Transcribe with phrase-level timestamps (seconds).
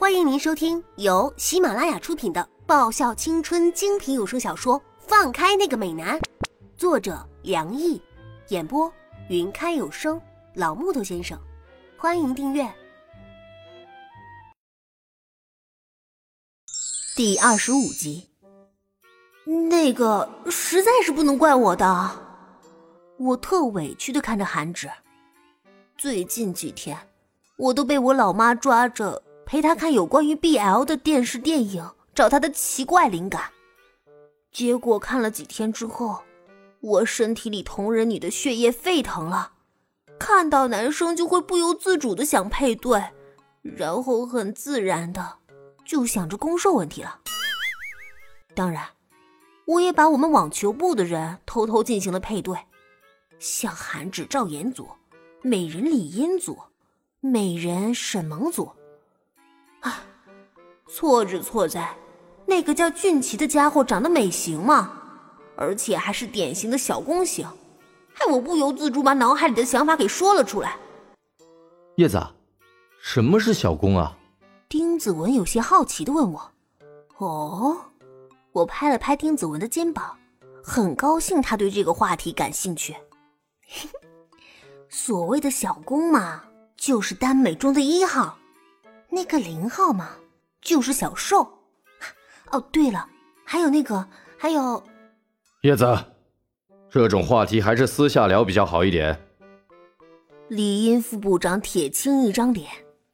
[0.00, 6.18] 欢迎您收听由喜马拉雅出品的爆笑青春精品有声小说《放开那个美男》，
[6.74, 8.00] 作者梁毅，
[8.48, 8.90] 演播
[9.28, 10.18] 云开有声
[10.54, 11.38] 老木头先生。
[11.98, 12.66] 欢迎订阅
[17.14, 18.30] 第二十五集。
[19.68, 22.10] 那个实在是不能怪我的，
[23.18, 24.90] 我特委屈的看着韩芷。
[25.98, 26.96] 最近几天，
[27.58, 31.84] 我都被我老妈抓着陪他看有关于 BL 的电视电影，
[32.14, 33.50] 找他的奇怪灵感。
[34.52, 36.22] 结果看了几天之后，
[36.78, 39.54] 我身体里同人女的血液沸腾了，
[40.20, 43.02] 看到男生就会不由自主的想配对，
[43.62, 45.38] 然后很自然的
[45.84, 47.18] 就想着攻受问题了。
[48.54, 48.86] 当然。
[49.66, 52.56] 我也把我们网球部的人偷偷进行了配对，
[53.40, 54.88] 像韩芷、赵岩组、
[55.42, 56.56] 美人李英组、
[57.18, 58.70] 美人沈萌组。
[59.80, 60.02] 啊，
[60.88, 61.94] 错只错在
[62.46, 64.92] 那个叫俊奇的家伙长得美型嘛，
[65.56, 67.46] 而且还是典型的小公型，
[68.12, 70.76] 害我不由自主把脑海里的想法给说了出来。
[71.96, 72.20] 叶子，
[73.02, 74.16] 什么是小公啊？
[74.68, 76.52] 丁子文有些好奇的问我。
[77.18, 77.76] 哦。
[78.52, 80.18] 我拍了拍丁子文的肩膀，
[80.60, 82.96] 很高兴他对这个话题感兴趣。
[84.90, 86.42] 所谓的小公嘛，
[86.76, 88.39] 就是耽美中的一号；
[89.10, 90.10] 那个零号嘛，
[90.62, 91.58] 就是小兽。
[92.50, 93.08] 哦，对了，
[93.44, 94.08] 还有那个，
[94.38, 94.82] 还有
[95.62, 95.98] 叶子，
[96.90, 99.20] 这种话题还是私下聊比较好一点。
[100.48, 102.68] 李英副部长铁青一张脸，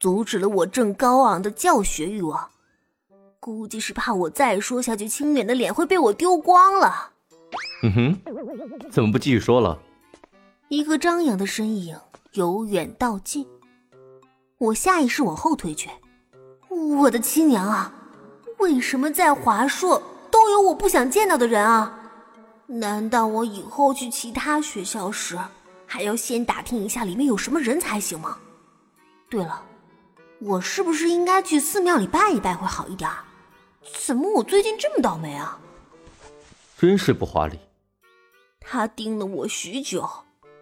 [0.00, 2.48] 阻止了我正高昂的教学欲望。
[3.40, 7.10] 估计是怕我再说下去，清远的脸会被我丢光了。
[7.82, 9.78] 嗯哼，怎么不继续说了？
[10.68, 11.96] 一个张扬的身影
[12.32, 13.46] 由远到近，
[14.58, 15.88] 我下意识往后退去。
[16.98, 17.92] 我的亲娘啊！
[18.58, 21.94] 为什么在华硕都有我不想见到的人啊？
[22.66, 25.38] 难道我以后去其他学校时，
[25.86, 28.36] 还要先打听一下里面有什么人才行吗？
[29.30, 29.62] 对了，
[30.40, 33.08] 我是不是应该去寺庙里拜一拜会好一点？
[34.04, 35.58] 怎么我最近这么倒霉啊？
[36.76, 37.58] 真是不华丽。
[38.60, 40.06] 他盯了我许久，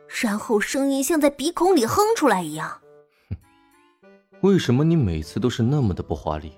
[0.07, 2.81] 然后声音像在鼻孔里哼出来一样。
[4.47, 6.53] 为什么你每次都是那么的不华丽？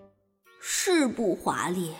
[0.60, 1.94] 是不华丽，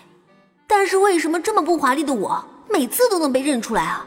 [0.67, 4.05] 但是为什么这么不华丽的我，每次都能被认出来啊？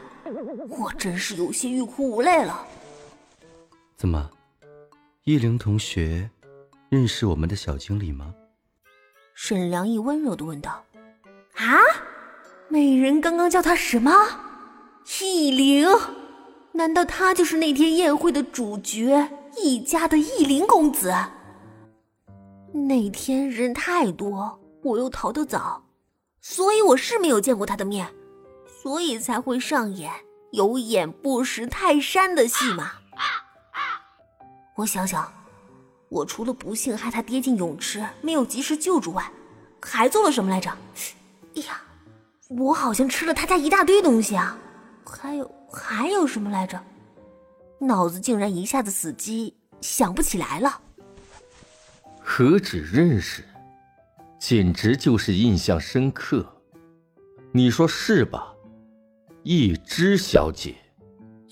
[0.69, 2.65] 我真是有些欲哭无泪了。
[3.97, 4.29] 怎么，
[5.25, 6.29] 依灵同学
[6.87, 8.33] 认识我们的小经理吗？
[9.33, 10.81] 沈良义温柔的问道
[11.55, 11.81] ：“啊，
[12.69, 14.09] 美人刚刚叫他什么？
[15.21, 15.85] 易灵？
[16.71, 19.27] 难道他就是那天宴会的主角
[19.57, 21.13] 易家的易灵公子？
[22.73, 25.85] 那天人太多，我又逃得早，
[26.41, 28.13] 所以我是没有见过他的面，
[28.81, 30.11] 所以才会上演
[30.51, 32.91] 有眼不识泰山的戏码。
[34.75, 35.31] 我想想。”
[36.09, 39.31] 我除了不幸害他跌进泳池没有及时救助外，
[39.81, 40.69] 还做了什么来着？
[41.55, 41.81] 哎呀，
[42.49, 44.55] 我好像吃了他家一大堆东西啊！
[45.03, 46.79] 还有还有什么来着？
[47.79, 50.79] 脑子竟然一下子死机，想不起来了。
[52.25, 53.43] 何止认识，
[54.39, 56.55] 简直就是印象深刻。
[57.51, 58.53] 你说是吧，
[59.43, 60.75] 易之小姐？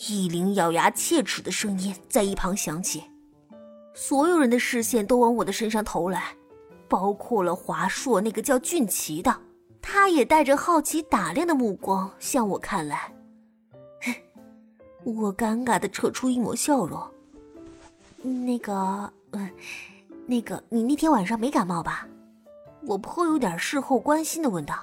[0.09, 3.03] 易灵咬牙切齿的声音在一旁响起。
[3.93, 6.35] 所有人的视线都往我的身上投来，
[6.87, 9.41] 包括了华硕那个叫俊奇的，
[9.81, 13.13] 他也带着好奇打量的目光向我看来。
[15.03, 16.99] 我尴尬的扯出一抹笑容。
[18.23, 19.49] 那个，嗯，
[20.25, 22.07] 那个，你那天晚上没感冒吧？
[22.87, 24.75] 我颇有点事后关心的问道。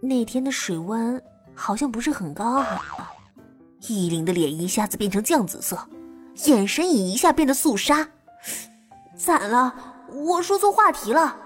[0.00, 1.22] 那天的水温
[1.54, 2.80] 好像不是很高啊。
[3.88, 5.78] 易琳的脸一下子变成酱紫色。
[6.46, 8.08] 眼神也一下变得肃杀，
[9.14, 9.74] 惨了！
[10.08, 11.36] 我说错话题了，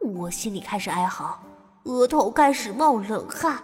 [0.00, 1.38] 我心里开始哀嚎，
[1.82, 3.62] 额头开始冒冷汗。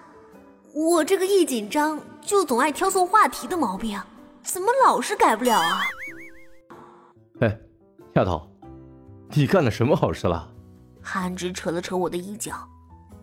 [0.75, 3.99] 我这个一紧张就总爱挑错话题的毛病，
[4.43, 5.81] 怎么老是改不了啊？
[8.15, 8.47] 哎，丫头，
[9.31, 10.53] 你干了什么好事了？
[11.03, 12.55] 韩芝扯了扯我的衣角，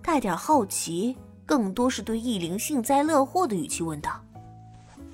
[0.02, 4.20] 带点好奇，更多是对易灵幸灾乐祸的语气问道：“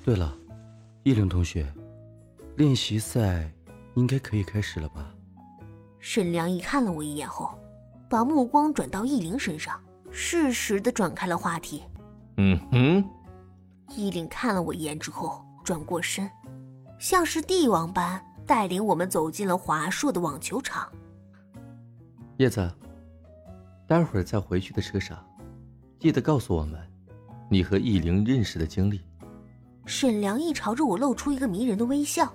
[0.04, 0.32] 对了，
[1.02, 1.70] 易灵同学。”
[2.56, 3.50] 练习赛
[3.96, 5.12] 应该可以开始了吧？
[5.98, 7.58] 沈良一看了我一眼后，
[8.08, 9.80] 把目光转到易灵身上，
[10.10, 11.82] 适时的转开了话题。
[12.36, 13.04] 嗯哼。
[13.96, 16.30] 易灵看了我一眼之后，转过身，
[16.98, 20.90] 像是帝王般带领我们走进了华硕的网球场。
[22.38, 22.70] 叶子，
[23.86, 25.18] 待会儿在回去的车上，
[25.98, 26.80] 记得告诉我们
[27.48, 29.00] 你和易灵认识的经历。
[29.86, 32.32] 沈良义朝着我露出一个迷人的微笑。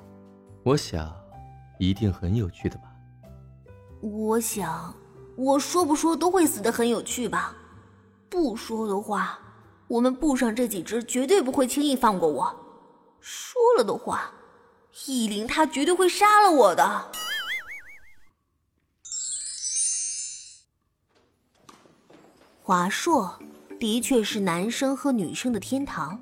[0.63, 1.13] 我想，
[1.79, 2.83] 一定很有趣的吧。
[4.01, 4.94] 我想，
[5.35, 7.55] 我说不说都会死的很有趣吧。
[8.29, 9.39] 不说的话，
[9.88, 12.55] 我们部上这几只绝对不会轻易放过我。
[13.19, 14.31] 说了的话，
[15.06, 17.12] 易灵他绝对会杀了我的。
[22.62, 23.40] 华硕
[23.80, 26.22] 的确是男生和女生的天堂。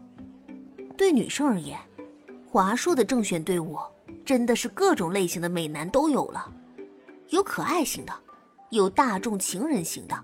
[0.95, 1.77] 对女生而言，
[2.49, 3.77] 华硕的正选队伍
[4.25, 6.51] 真的是各种类型的美男都有了，
[7.29, 8.13] 有可爱型的，
[8.69, 10.23] 有大众情人型的，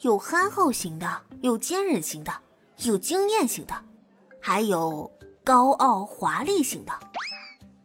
[0.00, 2.32] 有憨厚型的，有坚韧型的，
[2.78, 3.84] 有惊艳型的，
[4.40, 5.10] 还有
[5.44, 6.92] 高傲华丽型的。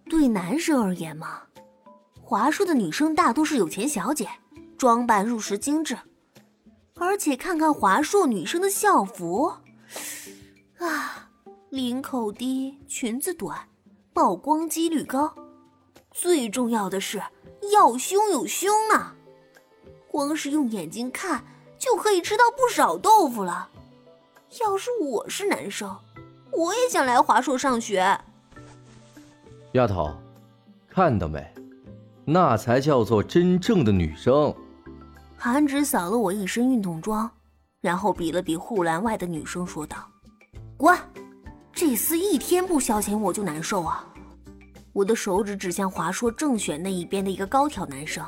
[0.10, 1.42] 对男生而言嘛，
[2.22, 4.28] 华硕的女生大多是有钱小姐，
[4.78, 5.98] 装扮入时精致。
[6.98, 9.54] 而且看看华硕女生的校服，
[10.78, 11.30] 啊，
[11.70, 13.68] 领口低，裙子短，
[14.14, 15.36] 曝光几率高，
[16.12, 17.22] 最重要的是
[17.74, 19.16] 要胸有胸啊！
[20.08, 21.44] 光是用眼睛看
[21.78, 23.70] 就可以吃到不少豆腐了。
[24.62, 25.98] 要是我是男生，
[26.52, 28.22] 我也想来华硕上学。
[29.76, 30.16] 丫头，
[30.88, 31.46] 看到没？
[32.24, 34.56] 那才叫做真正的女生。
[35.36, 37.30] 韩芷扫了我一身运动装，
[37.82, 39.98] 然后比了比护栏外的女生，说道
[40.78, 40.98] ：“滚！
[41.74, 44.08] 这厮一天不消遣我就难受啊！”
[44.94, 48.26] 我的手指指向华硕正选那一边的一个高挑男生，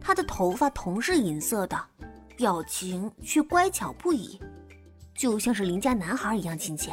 [0.00, 1.76] 他的头发同是银色的，
[2.36, 4.38] 表情却乖巧不已，
[5.16, 6.92] 就像是邻家男孩一样亲切。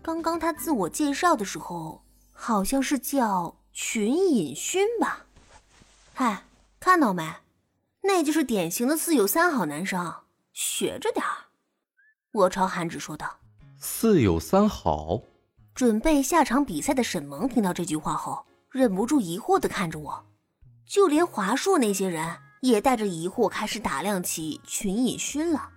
[0.00, 2.00] 刚刚他自我介绍的时候，
[2.40, 5.26] 好像是叫群隐勋吧？
[6.14, 6.44] 嗨，
[6.78, 7.34] 看到没？
[8.02, 10.14] 那就是典型的四有三好男生，
[10.52, 11.50] 学着点儿。
[12.30, 13.40] 我朝韩芷说道
[13.80, 15.20] ：“四有三好。”
[15.74, 20.24] 准备下场比赛的沈萌听到这句话后，忍不住疑惑的看着我。
[20.86, 25.70] 就连华硕那些人也带着疑惑开始打量起群隐勋了。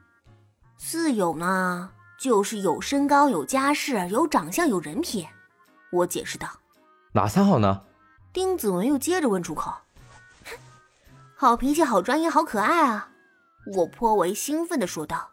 [0.77, 5.27] 四有呢，就是有身高、有家世、有长相、有人品。
[5.91, 6.47] 我解释道
[7.13, 7.83] ：“哪三好呢？”
[8.33, 9.73] 丁子文又接着问出口。
[11.35, 13.09] 好脾气，好专业，好可爱啊！
[13.75, 15.29] 我颇为兴奋的说道：“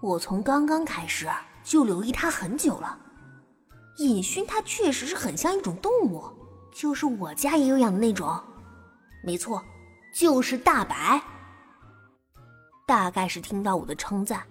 [0.00, 1.28] 我从刚刚开始
[1.64, 2.98] 就留意他很久了。
[3.98, 6.24] 尹勋他确实是很像一种动物，
[6.72, 8.42] 就是我家也有养的那种。
[9.24, 9.62] 没错，
[10.14, 11.22] 就是大白。
[12.86, 14.42] 大概是听到我的称赞，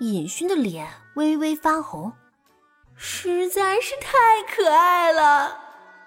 [0.00, 2.12] 尹勋的脸微微发红，
[2.94, 5.58] 实在是太可爱了，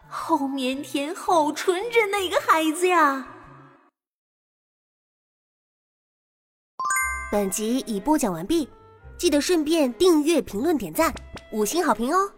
[0.08, 3.28] 好腼腆，好纯真的一个孩子呀！”
[7.32, 8.70] 本集已播讲完毕，
[9.18, 11.14] 记得顺便订阅、评论、点赞、
[11.52, 12.32] 五星好评哦！